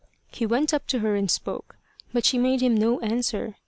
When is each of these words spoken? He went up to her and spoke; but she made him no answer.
He 0.31 0.47
went 0.47 0.73
up 0.73 0.87
to 0.87 0.97
her 1.01 1.15
and 1.15 1.29
spoke; 1.29 1.75
but 2.11 2.25
she 2.25 2.39
made 2.39 2.61
him 2.63 2.73
no 2.73 2.99
answer. 3.01 3.57